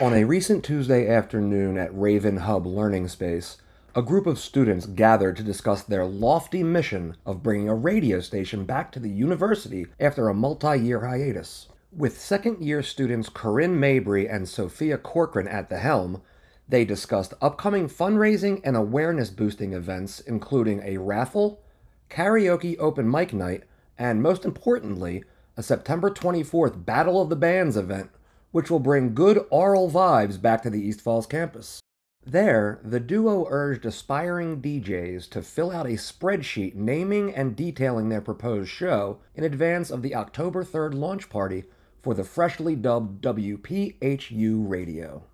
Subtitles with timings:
[0.00, 3.56] On a recent Tuesday afternoon at Raven Hub Learning Space,
[3.96, 8.64] a group of students gathered to discuss their lofty mission of bringing a radio station
[8.64, 11.66] back to the university after a multi year hiatus.
[11.90, 16.22] With second year students Corinn Mabry and Sofia Corcoran at the helm,
[16.68, 21.60] they discussed upcoming fundraising and awareness boosting events, including a raffle,
[22.08, 23.64] karaoke open mic night,
[23.98, 25.24] and most importantly,
[25.56, 28.10] a September 24th Battle of the Bands event
[28.50, 31.80] which will bring good aural vibes back to the East Falls campus.
[32.24, 38.20] There, the duo urged aspiring DJs to fill out a spreadsheet naming and detailing their
[38.20, 41.64] proposed show in advance of the October 3rd launch party
[42.02, 45.24] for the freshly dubbed WPHU radio.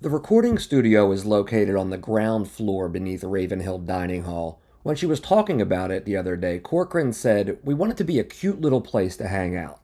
[0.00, 4.60] The recording studio is located on the ground floor beneath Ravenhill Dining Hall.
[4.82, 8.04] When she was talking about it the other day, Corcoran said, We want it to
[8.04, 9.81] be a cute little place to hang out.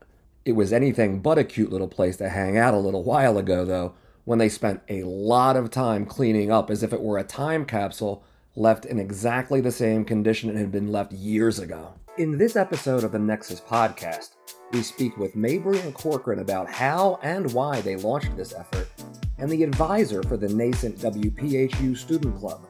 [0.48, 3.66] It was anything but a cute little place to hang out a little while ago,
[3.66, 3.92] though,
[4.24, 7.66] when they spent a lot of time cleaning up as if it were a time
[7.66, 8.24] capsule
[8.56, 11.92] left in exactly the same condition it had been left years ago.
[12.16, 14.36] In this episode of the Nexus podcast,
[14.72, 18.88] we speak with Mabry and Corcoran about how and why they launched this effort,
[19.36, 22.67] and the advisor for the nascent WPHU Student Club,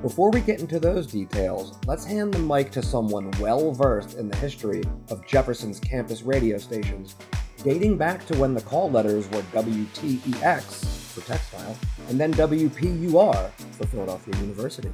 [0.00, 4.28] before we get into those details, let's hand the mic to someone well versed in
[4.28, 7.16] the history of Jefferson's campus radio stations,
[7.64, 11.76] dating back to when the call letters were WTEX for textile
[12.08, 14.92] and then WPUR for Philadelphia University.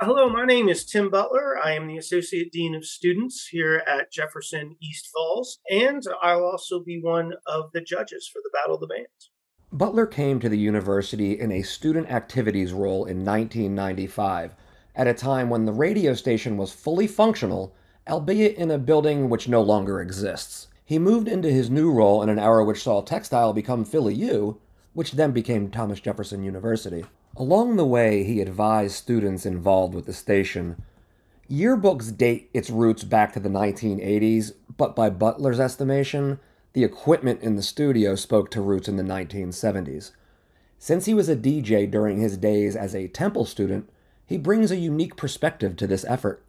[0.00, 1.56] Hello, my name is Tim Butler.
[1.62, 6.82] I am the Associate Dean of Students here at Jefferson East Falls, and I'll also
[6.82, 9.31] be one of the judges for the Battle of the Bands.
[9.74, 14.54] Butler came to the university in a student activities role in 1995,
[14.94, 17.74] at a time when the radio station was fully functional,
[18.06, 20.68] albeit in a building which no longer exists.
[20.84, 24.60] He moved into his new role in an era which saw textile become Philly U,
[24.92, 27.06] which then became Thomas Jefferson University.
[27.34, 30.82] Along the way, he advised students involved with the station.
[31.50, 36.40] Yearbooks date its roots back to the 1980s, but by Butler's estimation,
[36.72, 40.12] the equipment in the studio spoke to roots in the 1970s.
[40.78, 43.88] Since he was a DJ during his days as a Temple student,
[44.26, 46.44] he brings a unique perspective to this effort.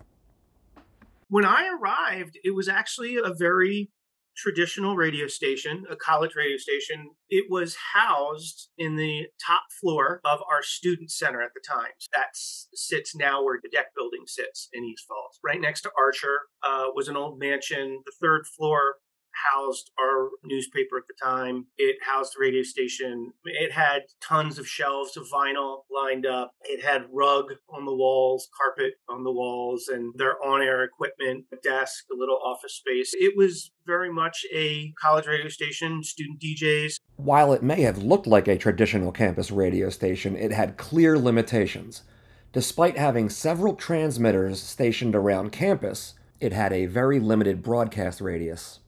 [1.27, 3.89] When I arrived, it was actually a very
[4.35, 7.11] traditional radio station, a college radio station.
[7.29, 11.91] It was housed in the top floor of our student center at the time.
[12.15, 15.39] That sits now where the DEC building sits in East Falls.
[15.43, 18.01] Right next to Archer uh, was an old mansion.
[18.05, 18.95] The third floor
[19.51, 21.67] housed our newspaper at the time.
[21.77, 23.31] It housed the radio station.
[23.45, 26.51] It had tons of shelves of vinyl lined up.
[26.63, 31.45] It had rug on the walls, carpet on the walls, and their on air equipment,
[31.53, 33.13] a desk, a little office space.
[33.13, 36.95] It was very much a college radio station, student DJs.
[37.17, 42.03] While it may have looked like a traditional campus radio station, it had clear limitations.
[42.51, 48.79] Despite having several transmitters stationed around campus, it had a very limited broadcast radius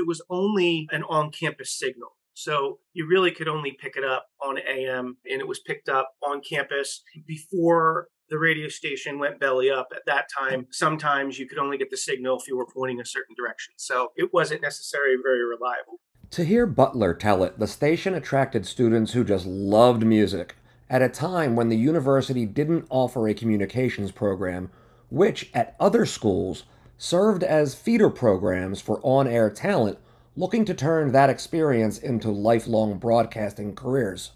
[0.00, 2.16] it was only an on campus signal.
[2.34, 6.12] So you really could only pick it up on AM, and it was picked up
[6.26, 9.88] on campus before the radio station went belly up.
[9.94, 13.04] At that time, sometimes you could only get the signal if you were pointing a
[13.04, 13.74] certain direction.
[13.76, 16.00] So it wasn't necessarily very reliable.
[16.30, 20.54] To hear Butler tell it, the station attracted students who just loved music
[20.88, 24.70] at a time when the university didn't offer a communications program,
[25.10, 26.64] which at other schools
[27.02, 29.98] served as feeder programs for on air talent
[30.36, 34.32] looking to turn that experience into lifelong broadcasting careers.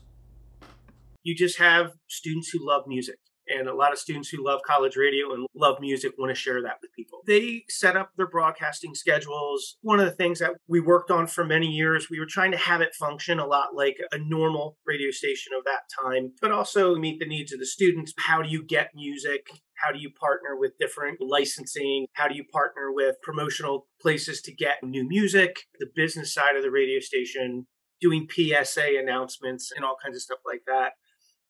[1.23, 3.17] You just have students who love music
[3.49, 6.63] and a lot of students who love college radio and love music want to share
[6.63, 7.21] that with people.
[7.27, 9.77] They set up their broadcasting schedules.
[9.83, 12.57] One of the things that we worked on for many years, we were trying to
[12.57, 16.95] have it function a lot like a normal radio station of that time, but also
[16.95, 18.15] meet the needs of the students.
[18.17, 19.49] How do you get music?
[19.83, 22.07] How do you partner with different licensing?
[22.13, 25.65] How do you partner with promotional places to get new music?
[25.79, 27.67] The business side of the radio station,
[28.01, 30.93] doing PSA announcements and all kinds of stuff like that.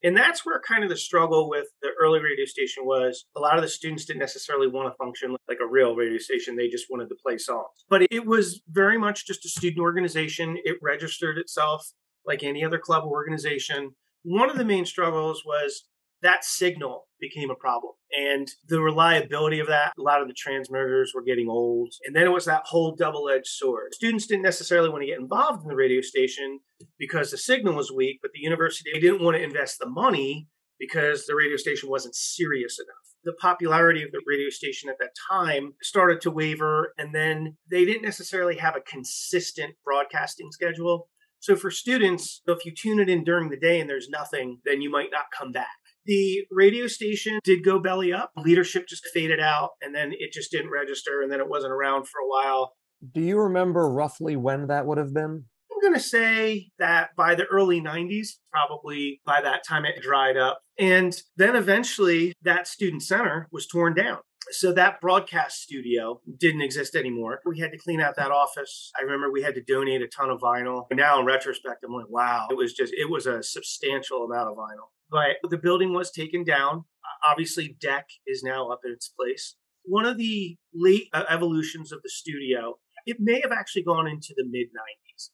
[0.03, 3.25] And that's where kind of the struggle with the early radio station was.
[3.35, 6.55] A lot of the students didn't necessarily want to function like a real radio station.
[6.55, 7.85] They just wanted to play songs.
[7.89, 10.57] But it was very much just a student organization.
[10.63, 11.91] It registered itself
[12.25, 13.95] like any other club or organization.
[14.23, 15.85] One of the main struggles was
[16.21, 17.93] that signal became a problem.
[18.17, 21.93] And the reliability of that, a lot of the transmitters were getting old.
[22.05, 23.93] And then it was that whole double edged sword.
[23.93, 26.59] Students didn't necessarily want to get involved in the radio station
[26.97, 30.47] because the signal was weak, but the university didn't want to invest the money
[30.79, 33.15] because the radio station wasn't serious enough.
[33.23, 37.83] The popularity of the radio station at that time started to waver, and then they
[37.83, 41.09] didn't necessarily have a consistent broadcasting schedule.
[41.39, 44.81] So for students, if you tune it in during the day and there's nothing, then
[44.81, 45.67] you might not come back.
[46.05, 48.31] The radio station did go belly up.
[48.37, 52.07] Leadership just faded out and then it just didn't register and then it wasn't around
[52.07, 52.73] for a while.
[53.13, 55.45] Do you remember roughly when that would have been?
[55.71, 60.37] I'm going to say that by the early 90s, probably by that time it dried
[60.37, 60.61] up.
[60.79, 64.19] And then eventually that student center was torn down.
[64.51, 67.39] So that broadcast studio didn't exist anymore.
[67.45, 68.91] We had to clean out that office.
[68.97, 70.85] I remember we had to donate a ton of vinyl.
[70.93, 74.55] Now in retrospect, I'm like, wow, it was just, it was a substantial amount of
[74.55, 74.89] vinyl.
[75.09, 76.85] But the building was taken down.
[77.29, 79.55] Obviously, DEC is now up in its place.
[79.83, 84.33] One of the late uh, evolutions of the studio, it may have actually gone into
[84.35, 85.29] the mid 90s.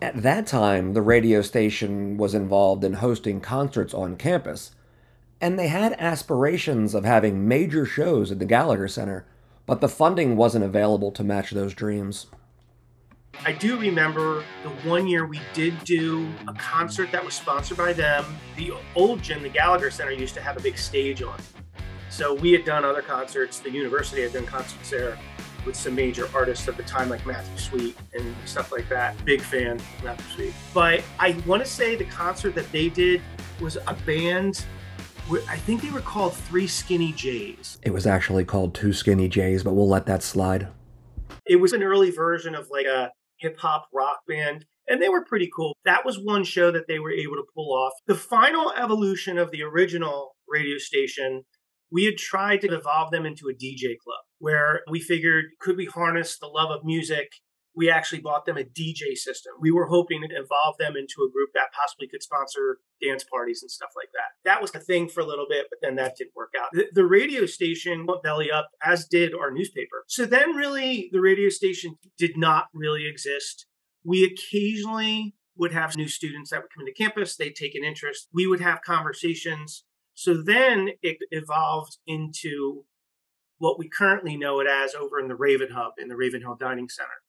[0.00, 4.72] At that time, the radio station was involved in hosting concerts on campus
[5.42, 9.26] and they had aspirations of having major shows at the Gallagher Center,
[9.66, 12.26] but the funding wasn't available to match those dreams.
[13.44, 17.92] I do remember the one year we did do a concert that was sponsored by
[17.92, 18.24] them.
[18.56, 21.40] The old gym, the Gallagher Center, used to have a big stage on.
[22.08, 23.58] So we had done other concerts.
[23.58, 25.18] The university had done concerts there
[25.66, 29.24] with some major artists at the time, like Matthew Sweet and stuff like that.
[29.24, 30.54] Big fan of Matthew Sweet.
[30.74, 33.22] But I want to say the concert that they did
[33.60, 34.64] was a band
[35.48, 37.78] I think they were called Three Skinny Jays.
[37.82, 40.68] It was actually called Two Skinny Jays, but we'll let that slide.
[41.46, 43.10] It was an early version of like a
[43.42, 45.76] hip hop rock band, and they were pretty cool.
[45.84, 47.92] That was one show that they were able to pull off.
[48.06, 51.42] The final evolution of the original radio station,
[51.90, 55.86] we had tried to evolve them into a DJ club where we figured could we
[55.86, 57.28] harness the love of music
[57.74, 59.52] we actually bought them a DJ system.
[59.60, 63.62] We were hoping to evolve them into a group that possibly could sponsor dance parties
[63.62, 64.48] and stuff like that.
[64.48, 66.68] That was the thing for a little bit, but then that didn't work out.
[66.72, 70.04] The, the radio station went belly up, as did our newspaper.
[70.06, 73.66] So then, really, the radio station did not really exist.
[74.04, 78.28] We occasionally would have new students that would come into campus, they'd take an interest,
[78.32, 79.84] we would have conversations.
[80.14, 82.84] So then it evolved into
[83.58, 86.88] what we currently know it as over in the Raven Hub in the Ravenhill Dining
[86.88, 87.21] Center.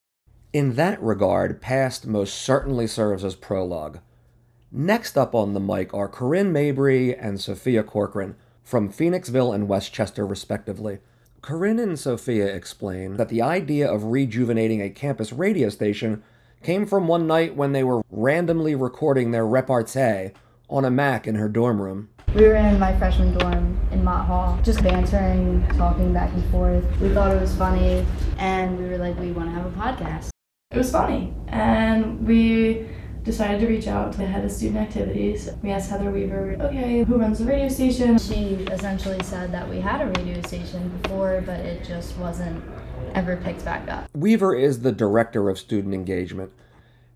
[0.53, 3.97] In that regard, past most certainly serves as prologue.
[4.71, 10.27] Next up on the mic are Corinn Mabry and Sofia Corcoran from Phoenixville and Westchester,
[10.27, 11.00] respectively.
[11.41, 16.21] Corinn and Sofia explain that the idea of rejuvenating a campus radio station
[16.61, 20.33] came from one night when they were randomly recording their repartee
[20.69, 22.09] on a Mac in her dorm room.
[22.35, 26.85] We were in my freshman dorm in Mott Hall, just bantering, talking back and forth.
[27.01, 28.05] We thought it was funny,
[28.38, 30.32] and we were like, we want to have a podcast
[30.74, 31.34] it was funny.
[31.48, 32.90] And we
[33.24, 35.50] decided to reach out to the head of student activities.
[35.62, 38.18] We asked Heather Weaver, okay, who runs the radio station?
[38.18, 42.64] She essentially said that we had a radio station before, but it just wasn't
[43.14, 44.10] ever picked back up.
[44.14, 46.52] Weaver is the director of student engagement.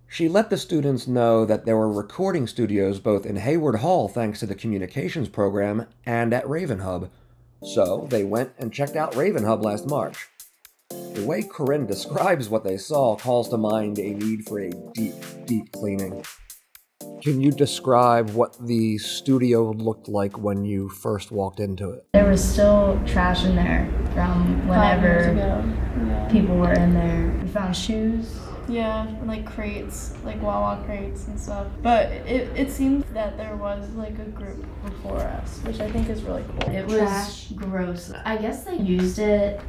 [0.06, 4.40] She let the students know that there were recording studios both in Hayward Hall, thanks
[4.40, 7.10] to the communications program, and at Raven Hub.
[7.62, 10.28] So they went and checked out Raven Hub last March.
[11.18, 15.14] The way Corinn describes what they saw calls to mind a need for a deep,
[15.46, 16.24] deep cleaning.
[17.22, 22.06] Can you describe what the studio looked like when you first walked into it?
[22.14, 26.28] There was still trash in there from whenever yeah.
[26.30, 27.38] people were in there.
[27.42, 28.38] We found shoes.
[28.68, 31.66] Yeah, and like crates, like Wawa crates and stuff.
[31.82, 36.08] But it, it seemed that there was like a group before us, which I think
[36.08, 36.70] is really cool.
[36.70, 38.12] It was gross.
[38.24, 39.60] I guess they used it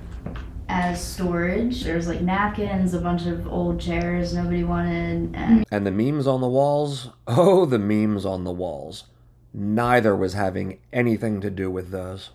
[0.70, 1.84] as storage.
[1.84, 5.36] There's like napkins, a bunch of old chairs nobody wanted.
[5.36, 5.64] And, mm.
[5.72, 7.10] and the memes on the walls?
[7.28, 9.06] Oh, the memes on the walls.
[9.54, 12.32] Neither was having anything to do with those.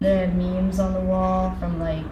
[0.00, 2.04] There had memes on the wall from like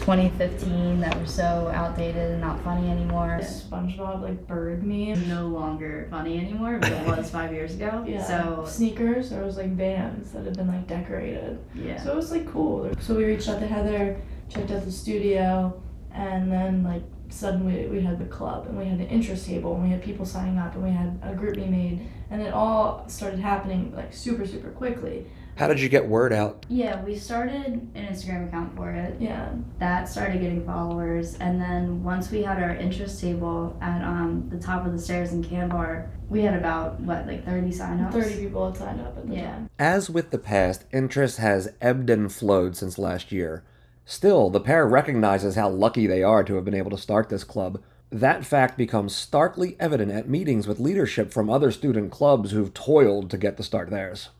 [0.00, 3.40] 2015 that were so outdated and not funny anymore.
[3.42, 5.28] SpongeBob like bird meme.
[5.28, 8.04] No longer funny anymore, but it was five years ago.
[8.08, 8.24] Yeah.
[8.24, 11.58] So sneakers, there was like bands that had been like decorated.
[11.74, 12.02] Yeah.
[12.02, 12.90] So it was like cool.
[13.00, 15.80] So we reached out to Heather checked out the studio,
[16.12, 19.84] and then like suddenly we had the club and we had an interest table and
[19.84, 23.04] we had people signing up and we had a group being made and it all
[23.08, 25.26] started happening like super super quickly.
[25.56, 26.64] How did you get word out?
[26.68, 29.16] Yeah we started an instagram account for it.
[29.20, 29.52] Yeah.
[29.78, 34.58] That started getting followers and then once we had our interest table at um, the
[34.58, 38.12] top of the stairs in Kanbar we had about what like 30 signups?
[38.12, 39.52] 30 people had signed up at the yeah.
[39.52, 39.70] time.
[39.78, 43.64] As with the past interest has ebbed and flowed since last year
[44.10, 47.44] Still, the pair recognizes how lucky they are to have been able to start this
[47.44, 47.82] club.
[48.10, 53.28] That fact becomes starkly evident at meetings with leadership from other student clubs who've toiled
[53.28, 54.30] to get to start theirs.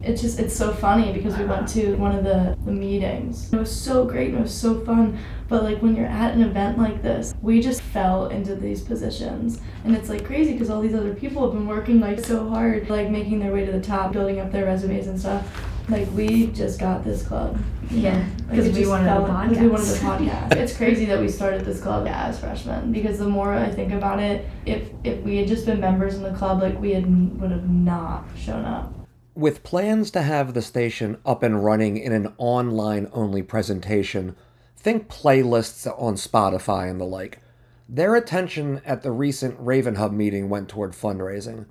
[0.00, 3.52] It's just it's so funny because we went to one of the, the meetings.
[3.52, 5.18] It was so great and it was so fun.
[5.48, 9.60] But like when you're at an event like this, we just fell into these positions.
[9.82, 12.88] And it's like crazy because all these other people have been working like so hard,
[12.88, 15.73] like making their way to the top, building up their resumes and stuff.
[15.88, 17.58] Like we just got this club.
[17.90, 18.24] Yeah, know?
[18.48, 20.48] Like, 'cause it we wanted a fell in- 'cause We wanted a podcast.
[20.48, 20.56] podcast.
[20.56, 24.18] it's crazy that we started this club as freshmen because the more I think about
[24.20, 27.50] it, if if we had just been members in the club, like we had would
[27.50, 28.94] have not shown up.
[29.34, 34.36] With plans to have the station up and running in an online only presentation,
[34.76, 37.40] think playlists on Spotify and the like.
[37.88, 41.66] Their attention at the recent Raven Hub meeting went toward fundraising.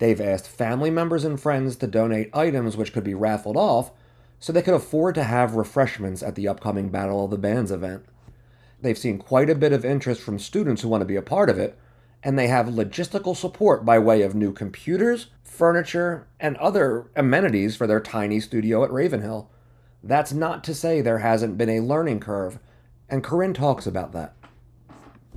[0.00, 3.92] They've asked family members and friends to donate items which could be raffled off
[4.38, 8.06] so they could afford to have refreshments at the upcoming Battle of the Bands event.
[8.80, 11.50] They've seen quite a bit of interest from students who want to be a part
[11.50, 11.78] of it,
[12.22, 17.86] and they have logistical support by way of new computers, furniture, and other amenities for
[17.86, 19.50] their tiny studio at Ravenhill.
[20.02, 22.58] That's not to say there hasn't been a learning curve,
[23.10, 24.34] and Corinn talks about that.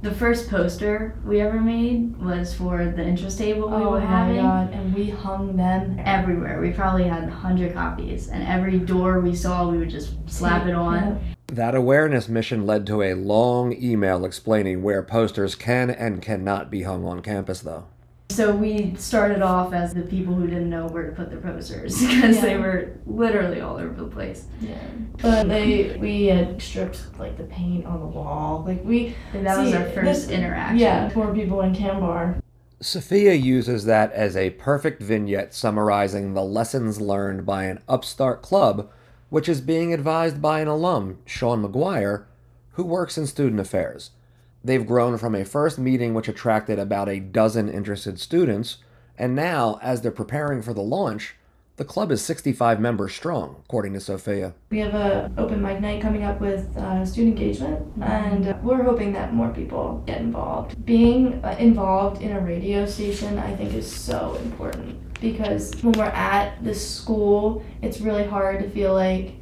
[0.03, 4.05] The first poster we ever made was for the interest table we Oh were my
[4.05, 4.35] having.
[4.41, 4.73] god!
[4.73, 6.59] And we hung them Everywhere.
[6.59, 10.75] We probably had 100 copies, and every door we saw, we would just slap it
[10.75, 11.21] on.
[11.47, 16.81] That awareness mission led to a long email explaining where posters can and cannot be
[16.81, 17.85] hung on campus, though.
[18.33, 21.99] So we started off as the people who didn't know where to put their posters
[22.07, 24.45] because they were literally all over the place.
[24.59, 24.79] Yeah.
[25.21, 28.63] But they we had stripped like the paint on the wall.
[28.65, 30.79] Like we And that was our first this- interaction.
[30.79, 32.39] Yeah, for people in Kanbar.
[32.81, 38.89] Sofia uses that as a perfect vignette summarizing the lessons learned by an upstart club,
[39.29, 42.25] which is being advised by an alum, Sean McGuire,
[42.71, 44.09] who works in student affairs.
[44.63, 48.77] They've grown from a first meeting which attracted about a dozen interested students,
[49.17, 51.35] and now, as they're preparing for the launch,
[51.75, 54.53] the club is 65 members strong, according to Sofia.
[54.69, 58.83] We have an open mic night coming up with uh, student engagement, and uh, we're
[58.83, 60.85] hoping that more people get involved.
[60.85, 66.05] Being uh, involved in a radio station, I think, is so important because when we're
[66.05, 69.33] at this school, it's really hard to feel like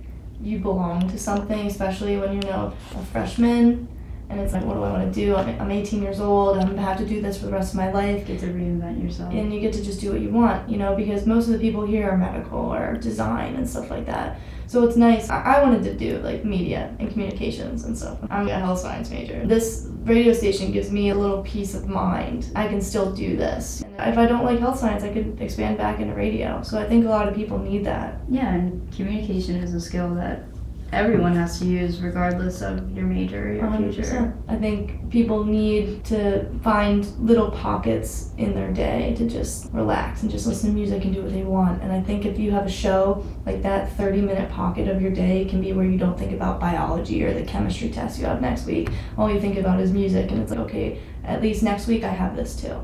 [0.41, 3.89] you belong to something, especially when you're you know a freshman.
[4.31, 5.35] And it's like, what do I want to do?
[5.35, 6.57] I'm, I'm 18 years old.
[6.57, 8.25] I'm gonna have to do this for the rest of my life.
[8.25, 9.33] Get to reinvent yourself.
[9.33, 11.59] and you get to just do what you want, you know, because most of the
[11.59, 14.39] people here are medical or design and stuff like that.
[14.67, 15.29] So it's nice.
[15.29, 18.19] I, I wanted to do like media and communications and stuff.
[18.29, 19.45] I'm a health science major.
[19.45, 22.49] This radio station gives me a little peace of mind.
[22.55, 23.83] I can still do this.
[23.97, 26.61] And if I don't like health science, I could expand back into radio.
[26.63, 28.21] So I think a lot of people need that.
[28.29, 30.45] yeah, and communication is a skill that
[30.91, 34.01] everyone has to use regardless of your major or your future.
[34.01, 34.43] 100%.
[34.47, 40.29] I think people need to find little pockets in their day to just relax and
[40.29, 41.81] just listen to music and do what they want.
[41.81, 45.11] And I think if you have a show like that 30 minute pocket of your
[45.11, 48.41] day can be where you don't think about biology or the chemistry test you have
[48.41, 48.89] next week.
[49.17, 52.09] All you think about is music, and it's like, okay, at least next week I
[52.09, 52.81] have this too.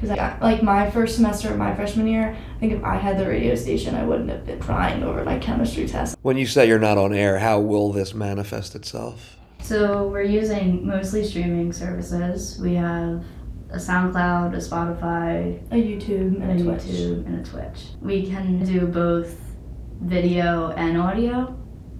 [0.00, 3.26] Because like my first semester of my freshman year, I think if I had the
[3.26, 6.16] radio station, I wouldn't have been crying over my chemistry test.
[6.22, 9.36] When you say you're not on air, how will this manifest itself?
[9.60, 12.58] So we're using mostly streaming services.
[12.60, 13.22] We have
[13.70, 16.80] a SoundCloud, a Spotify, A YouTube and a Twitch.
[16.82, 17.88] YouTube, and a Twitch.
[18.00, 19.36] We can do both
[20.00, 21.54] video and audio,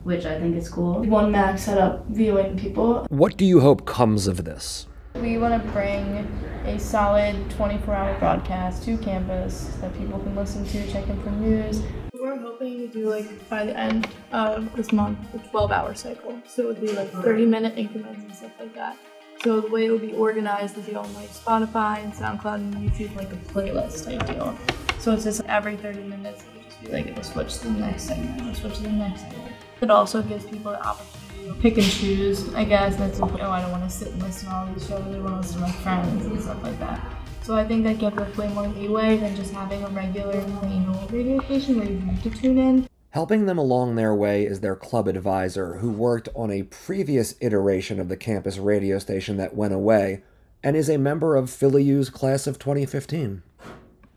[0.04, 1.02] which I think is cool.
[1.04, 4.86] One Mac set up viewing people What do you hope comes of this?
[5.14, 6.26] We want to bring
[6.70, 11.30] a solid 24 hour broadcast to campus that people can listen to, check in for
[11.30, 11.82] news.
[12.12, 16.40] We're hoping to do like by the end of this month a 12 hour cycle.
[16.46, 18.96] So it would be like 30 minute increments and stuff like that.
[19.42, 22.74] So the way it would be organized would be on like Spotify and SoundCloud and
[22.76, 24.56] YouTube, like a playlist type deal.
[25.00, 27.80] So it's just every 30 minutes, it would just be like it'll switch to the
[27.80, 29.56] next segment, it'll switch to the next segment.
[29.80, 31.19] It also gives people the opportunity to
[31.54, 32.96] pick and choose, I guess.
[32.96, 35.18] That's like, oh, I don't want to sit and listen to all these shows, I
[35.18, 37.00] want to listen to my friends and stuff like that.
[37.42, 40.86] So I think that gives us way more leeway than just having a regular plain
[40.88, 42.88] old radio station where you have to tune in.
[43.10, 47.98] Helping them along their way is their club advisor, who worked on a previous iteration
[47.98, 50.22] of the campus radio station that went away,
[50.62, 53.42] and is a member of Philly U's class of 2015.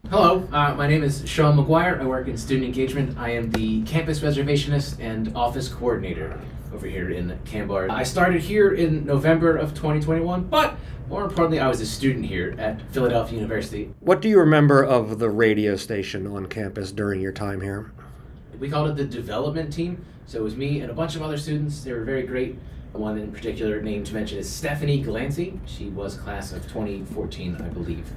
[0.10, 2.00] Hello, uh, my name is Sean McGuire.
[2.00, 3.18] I work in student engagement.
[3.18, 6.40] I am the campus reservationist and office coordinator
[6.74, 7.89] over here in Kanbar.
[7.89, 10.75] I started here in November of 2021, but
[11.08, 13.94] more importantly, I was a student here at Philadelphia University.
[14.00, 17.92] What do you remember of the radio station on campus during your time here?
[18.60, 20.03] We called it the development team.
[20.25, 21.84] So it was me and a bunch of other students.
[21.84, 22.58] They were very great.
[22.94, 25.60] One in particular named to mention is Stephanie Glancy.
[25.65, 28.10] She was class of 2014, I believe.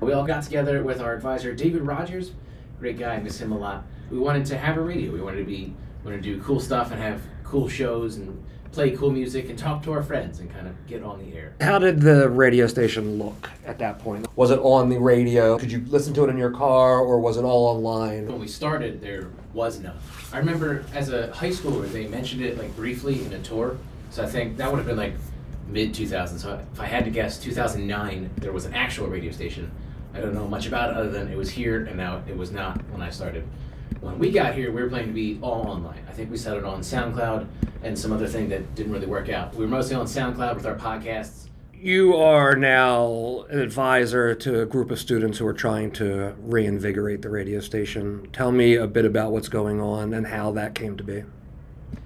[0.00, 2.32] We all got together with our advisor, David Rogers.
[2.80, 3.84] Great guy, miss him a lot.
[4.10, 5.12] we wanted to have a radio.
[5.12, 8.42] We wanted to be, we wanted to do cool stuff and have cool shows and
[8.72, 11.54] play cool music and talk to our friends and kind of get on the air.
[11.60, 14.26] How did the radio station look at that point?
[14.34, 15.58] Was it on the radio?
[15.58, 18.26] Could you listen to it in your car or was it all online?
[18.26, 19.96] When we started, there was none.
[20.32, 23.76] I remember as a high schooler, they mentioned it like briefly in a tour.
[24.10, 25.14] So I think that would have been like
[25.68, 26.38] mid 2000s.
[26.40, 29.70] So if I had to guess, 2009, there was an actual radio station.
[30.14, 32.50] I don't know much about it other than it was here and now it was
[32.50, 33.46] not when I started.
[34.02, 36.04] When we got here, we were planning to be all online.
[36.08, 37.46] I think we set it on SoundCloud
[37.84, 39.54] and some other thing that didn't really work out.
[39.54, 41.48] We were mostly on SoundCloud with our podcasts.
[41.72, 47.22] You are now an advisor to a group of students who are trying to reinvigorate
[47.22, 48.28] the radio station.
[48.32, 51.22] Tell me a bit about what's going on and how that came to be.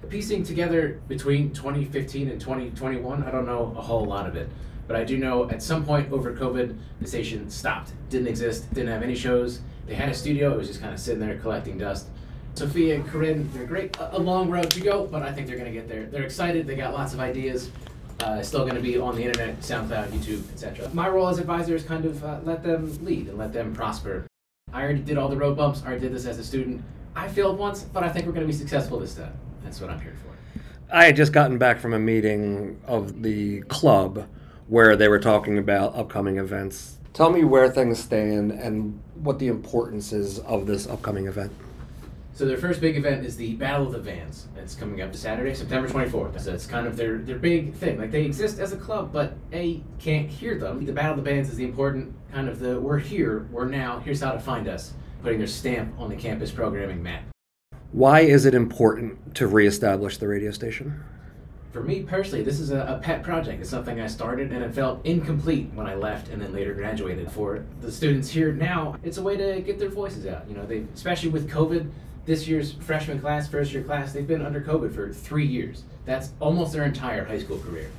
[0.07, 4.49] Piecing together between 2015 and 2021, I don't know a whole lot of it.
[4.87, 8.89] But I do know at some point over COVID, the station stopped, didn't exist, didn't
[8.89, 11.77] have any shows, they had a studio, it was just kind of sitting there collecting
[11.77, 12.07] dust.
[12.55, 13.95] Sofia and Corinn, they're great.
[13.99, 16.07] A, long road to go, but I think they're going to get there.
[16.07, 17.69] They're excited, they got lots of ideas.
[18.19, 20.89] Uh, still going to be on the internet, SoundCloud, YouTube, etc.
[20.91, 24.25] My role as advisor is kind of uh, let them lead and let them prosper.
[24.73, 26.83] I already did all the road bumps, I already did this as a student.
[27.15, 29.33] I failed once, but I think we're going to be successful this time.
[29.63, 30.27] That's what I'm here for.
[30.91, 34.27] I had just gotten back from a meeting of the club
[34.67, 39.47] where they were talking about upcoming events Tell me where things stand and what the
[39.47, 41.51] importance is of this upcoming event.
[42.35, 44.45] So their first big event is the Battle of the Bands.
[44.55, 46.39] It's coming up to Saturday, September 24th.
[46.39, 47.97] So it's kind of their, their big thing.
[47.97, 50.85] Like they exist as a club, but A, can't hear them.
[50.85, 53.97] The Battle of the Bands is the important kind of the we're here, we're now,
[53.97, 54.93] here's how to find us,
[55.23, 57.23] putting their stamp on the campus programming map.
[57.93, 61.03] Why is it important to reestablish the radio station?
[61.71, 63.61] For me personally, this is a, a, pet project.
[63.61, 67.31] It's something I started and it felt incomplete when I left and then later graduated.
[67.31, 70.47] For the students here now, it's a way to get their voices out.
[70.47, 71.89] You know, they especially with COVID,
[72.25, 75.83] this year's freshman class, first year class, they've been under COVID for three years.
[76.05, 77.89] That's almost their entire high school career.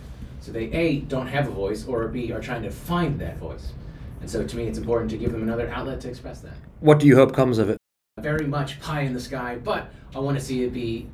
[0.40, 3.72] So they A, don't have a voice, or B, are trying to find that voice.
[4.20, 6.54] And so to me, it's important to give them another outlet to express that.
[6.80, 7.78] What do you hope comes of it?
[8.20, 11.08] Very much pie in the sky, but I want to see it be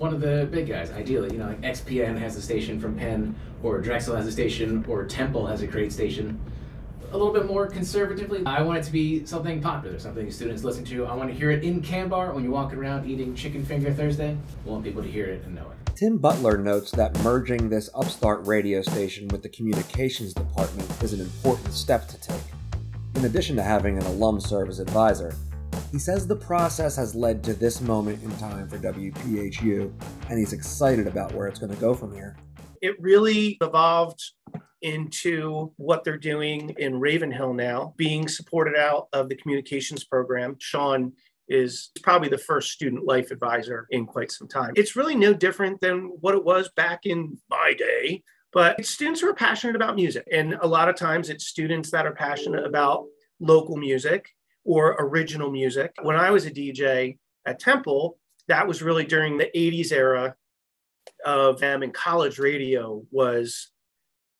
[0.00, 1.30] one of the big guys, ideally.
[1.30, 5.04] You know, like XPN has a station from Penn, or Drexel has a station, or
[5.04, 6.40] Temple has a great station.
[7.12, 10.84] A little bit more conservatively, I want it to be something popular, something students listen
[10.86, 11.04] to.
[11.04, 14.30] I want to hear it in Kanbar when you're walking around eating chicken finger Thursday.
[14.64, 15.96] I want people to hear it and know it.
[15.96, 21.20] Tim Butler notes that merging this upstart radio station with the communications department is an
[21.20, 22.40] important step to take.
[23.16, 25.34] In addition to having an alum serve as advisor,
[25.90, 29.92] he says the process has led to this moment in time for WPHU,
[30.28, 32.36] and he's excited about where it's going to go from here.
[32.80, 34.22] It really evolved
[34.82, 40.56] into what they're doing in Ravenhill now, being supported out of the communications program.
[40.58, 41.12] Sean
[41.48, 44.72] is probably the first student life advisor in quite some time.
[44.76, 48.22] It's really no different than what it was back in my day,
[48.52, 50.26] but students who are passionate about music.
[50.32, 53.06] And a lot of times it's students that are passionate about
[53.40, 54.30] local music
[54.64, 55.92] or original music.
[56.02, 58.18] When I was a DJ at Temple,
[58.48, 60.34] that was really during the 80s era
[61.24, 63.70] of them and college radio was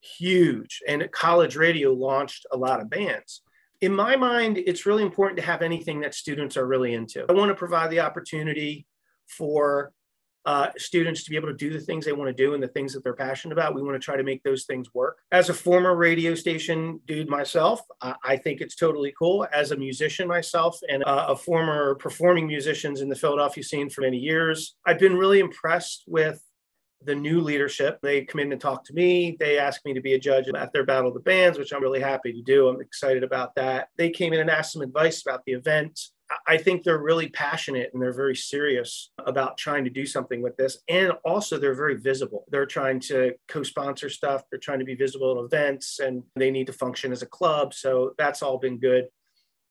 [0.01, 0.81] huge.
[0.87, 3.43] And college radio launched a lot of bands.
[3.81, 7.25] In my mind it's really important to have anything that students are really into.
[7.29, 8.87] I want to provide the opportunity
[9.27, 9.93] for
[10.47, 12.69] uh, students to be able to do the things they want to do and the
[12.69, 13.75] things that they're passionate about.
[13.75, 15.19] We want to try to make those things work.
[15.33, 19.47] As a former radio station dude myself, I, I think it's totally cool.
[19.53, 24.01] As a musician myself and uh, a former performing musicians in the Philadelphia scene for
[24.03, 26.43] many years, I've been really impressed with
[27.03, 27.99] the new leadership.
[28.03, 29.37] They come in and talk to me.
[29.39, 31.83] They asked me to be a judge at their Battle of the Bands, which I'm
[31.83, 32.69] really happy to do.
[32.69, 33.89] I'm excited about that.
[33.97, 35.99] They came in and asked some advice about the event.
[36.47, 40.57] I think they're really passionate and they're very serious about trying to do something with
[40.57, 40.79] this.
[40.89, 42.45] And also, they're very visible.
[42.51, 46.51] They're trying to co sponsor stuff, they're trying to be visible at events, and they
[46.51, 47.75] need to function as a club.
[47.75, 49.09] So that's all been good.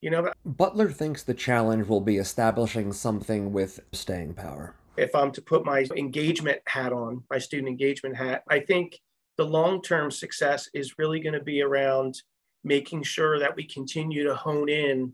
[0.02, 4.76] You know, Butler thinks the challenge will be establishing something with staying power.
[4.96, 9.00] If I'm to put my engagement hat on, my student engagement hat, I think
[9.38, 12.22] the long term success is really going to be around
[12.64, 15.14] making sure that we continue to hone in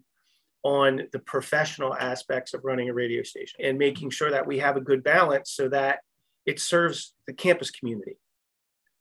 [0.66, 4.76] on the professional aspects of running a radio station and making sure that we have
[4.76, 6.00] a good balance so that
[6.48, 8.18] it serves the campus community.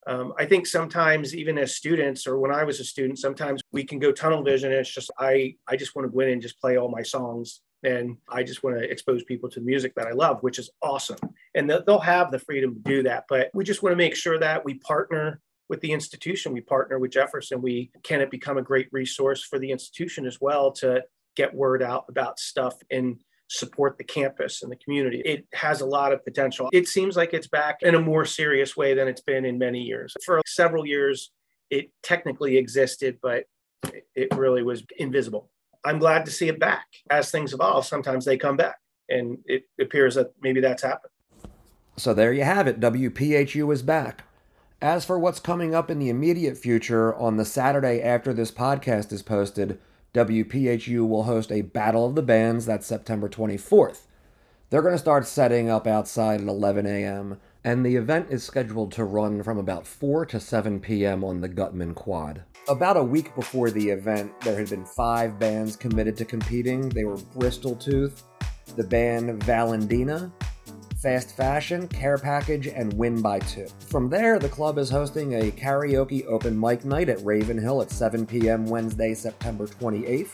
[0.07, 3.83] Um, I think sometimes even as students or when I was a student, sometimes we
[3.83, 6.43] can go tunnel vision and it's just, I, I just want to go in and
[6.43, 10.07] just play all my songs and I just want to expose people to music that
[10.07, 11.17] I love, which is awesome.
[11.55, 13.25] And they'll have the freedom to do that.
[13.27, 16.99] But we just want to make sure that we partner with the institution, we partner
[16.99, 17.63] with Jefferson.
[17.63, 21.03] We can it become a great resource for the institution as well to
[21.37, 25.23] get word out about stuff and support the campus and the community.
[25.25, 26.69] It has a lot of potential.
[26.73, 29.81] It seems like it's back in a more serious way than it's been in many
[29.81, 30.15] years.
[30.25, 31.31] For several years,
[31.71, 33.45] it technically existed, but
[34.15, 35.51] it really was invisible.
[35.85, 36.87] I'm glad to see it back.
[37.11, 38.77] As things evolve, sometimes they come back,
[39.09, 41.11] and it appears that maybe that's happened.
[41.97, 42.81] So there you have it.
[42.81, 44.25] WPHU is back.
[44.81, 49.13] As for what's coming up in the immediate future, on the Saturday after this podcast
[49.13, 49.79] is posted,
[50.15, 52.67] WPHU will host a Battle of the Bands.
[52.67, 54.03] That's September 24th.
[54.71, 58.93] They're going to start setting up outside at 11 a.m., and the event is scheduled
[58.93, 61.25] to run from about 4 to 7 p.m.
[61.25, 62.45] on the Gutman Quad.
[62.69, 66.89] About a week before the event, there had been five bands committed to competing.
[66.89, 68.23] They were Bristol Tooth,
[68.77, 70.33] the band Valentina,
[71.05, 73.67] Fast Fashion, Care Package, and Win by Two.
[73.91, 77.91] From there, the club is hosting a karaoke open mic night at Raven Hill at
[77.91, 78.65] 7 p.m.
[78.65, 80.31] Wednesday, September 28th.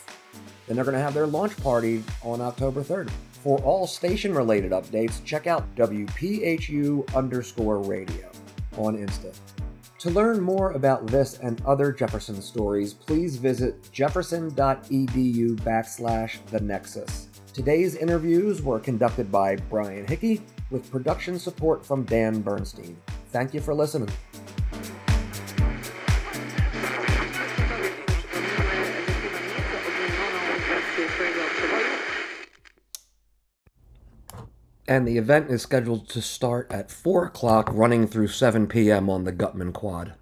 [0.65, 3.09] Then they're going to have their launch party on October 3rd.
[3.43, 8.31] For all station related updates, check out WPHU underscore radio
[8.77, 9.37] on Insta.
[9.99, 17.27] To learn more about this and other Jefferson stories, please visit jefferson.edu backslash the nexus.
[17.53, 22.97] Today's interviews were conducted by Brian Hickey with production support from Dan Bernstein.
[23.31, 24.09] Thank you for listening.
[34.87, 39.09] And the event is scheduled to start at 4 o'clock, running through 7 p.m.
[39.09, 40.15] on the Gutman Quad.